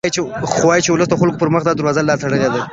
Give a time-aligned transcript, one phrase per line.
[0.53, 2.61] خو وايي چې د ولسي خلکو پر مخ دا دروازه لا هم تړلې ده.